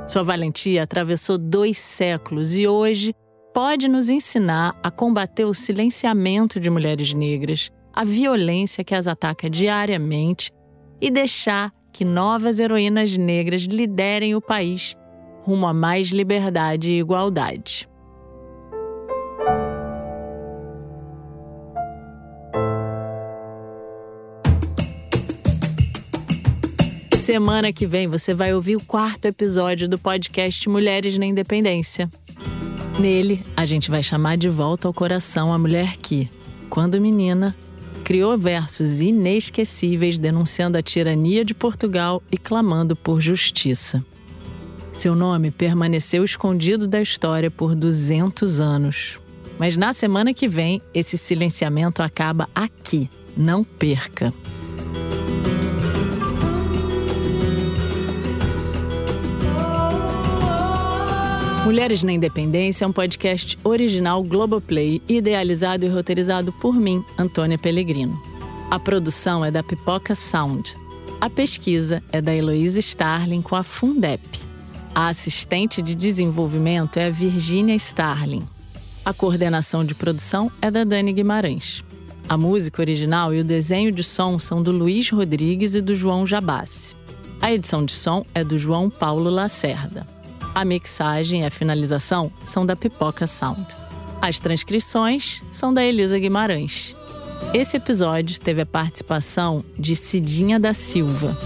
Sua 0.06 0.22
valentia 0.22 0.84
atravessou 0.84 1.36
dois 1.36 1.76
séculos 1.76 2.54
e 2.54 2.68
hoje 2.68 3.12
pode 3.52 3.88
nos 3.88 4.08
ensinar 4.08 4.78
a 4.84 4.88
combater 4.88 5.44
o 5.44 5.52
silenciamento 5.52 6.60
de 6.60 6.70
mulheres 6.70 7.12
negras, 7.12 7.72
a 7.92 8.04
violência 8.04 8.84
que 8.84 8.94
as 8.94 9.08
ataca 9.08 9.50
diariamente 9.50 10.52
e 11.00 11.10
deixar 11.10 11.72
que 11.92 12.04
novas 12.04 12.60
heroínas 12.60 13.16
negras 13.16 13.62
liderem 13.62 14.36
o 14.36 14.40
país 14.40 14.94
rumo 15.42 15.66
a 15.66 15.74
mais 15.74 16.10
liberdade 16.10 16.92
e 16.92 17.00
igualdade. 17.00 17.88
Semana 27.24 27.72
que 27.72 27.86
vem 27.86 28.06
você 28.06 28.34
vai 28.34 28.52
ouvir 28.52 28.76
o 28.76 28.84
quarto 28.84 29.24
episódio 29.24 29.88
do 29.88 29.98
podcast 29.98 30.68
Mulheres 30.68 31.16
na 31.16 31.24
Independência. 31.24 32.06
Nele, 33.00 33.42
a 33.56 33.64
gente 33.64 33.90
vai 33.90 34.02
chamar 34.02 34.36
de 34.36 34.50
volta 34.50 34.86
ao 34.86 34.92
coração 34.92 35.50
a 35.50 35.58
mulher 35.58 35.96
que, 35.96 36.28
quando 36.68 37.00
menina, 37.00 37.56
criou 38.04 38.36
versos 38.36 39.00
inesquecíveis 39.00 40.18
denunciando 40.18 40.76
a 40.76 40.82
tirania 40.82 41.46
de 41.46 41.54
Portugal 41.54 42.22
e 42.30 42.36
clamando 42.36 42.94
por 42.94 43.22
justiça. 43.22 44.04
Seu 44.92 45.16
nome 45.16 45.50
permaneceu 45.50 46.24
escondido 46.24 46.86
da 46.86 47.00
história 47.00 47.50
por 47.50 47.74
200 47.74 48.60
anos. 48.60 49.18
Mas 49.58 49.78
na 49.78 49.94
semana 49.94 50.34
que 50.34 50.46
vem, 50.46 50.82
esse 50.92 51.16
silenciamento 51.16 52.02
acaba 52.02 52.50
aqui. 52.54 53.08
Não 53.34 53.64
perca! 53.64 54.30
Mulheres 61.64 62.02
na 62.02 62.12
Independência 62.12 62.84
é 62.84 62.88
um 62.88 62.92
podcast 62.92 63.58
original 63.64 64.22
Globoplay, 64.22 65.00
idealizado 65.08 65.86
e 65.86 65.88
roteirizado 65.88 66.52
por 66.52 66.74
mim, 66.74 67.02
Antônia 67.16 67.56
Pellegrino. 67.56 68.22
A 68.70 68.78
produção 68.78 69.42
é 69.42 69.50
da 69.50 69.62
Pipoca 69.62 70.14
Sound. 70.14 70.76
A 71.18 71.30
pesquisa 71.30 72.02
é 72.12 72.20
da 72.20 72.34
Heloísa 72.34 72.80
Starling 72.80 73.40
com 73.40 73.56
a 73.56 73.62
Fundep. 73.62 74.22
A 74.94 75.06
assistente 75.06 75.80
de 75.80 75.94
desenvolvimento 75.94 76.98
é 76.98 77.06
a 77.06 77.10
Virginia 77.10 77.74
Starling. 77.76 78.46
A 79.02 79.14
coordenação 79.14 79.86
de 79.86 79.94
produção 79.94 80.52
é 80.60 80.70
da 80.70 80.84
Dani 80.84 81.14
Guimarães. 81.14 81.82
A 82.28 82.36
música 82.36 82.82
original 82.82 83.32
e 83.32 83.40
o 83.40 83.44
desenho 83.44 83.90
de 83.90 84.04
som 84.04 84.38
são 84.38 84.62
do 84.62 84.70
Luiz 84.70 85.08
Rodrigues 85.08 85.74
e 85.74 85.80
do 85.80 85.96
João 85.96 86.26
Jabassi. 86.26 86.94
A 87.40 87.50
edição 87.50 87.86
de 87.86 87.92
som 87.92 88.26
é 88.34 88.44
do 88.44 88.58
João 88.58 88.90
Paulo 88.90 89.30
Lacerda. 89.30 90.06
A 90.54 90.64
mixagem 90.64 91.42
e 91.42 91.44
a 91.44 91.50
finalização 91.50 92.32
são 92.44 92.64
da 92.64 92.76
Pipoca 92.76 93.26
Sound. 93.26 93.66
As 94.22 94.38
transcrições 94.38 95.42
são 95.50 95.74
da 95.74 95.84
Elisa 95.84 96.18
Guimarães. 96.18 96.94
Esse 97.52 97.76
episódio 97.76 98.38
teve 98.38 98.62
a 98.62 98.66
participação 98.66 99.64
de 99.76 99.96
Cidinha 99.96 100.60
da 100.60 100.72
Silva. 100.72 101.36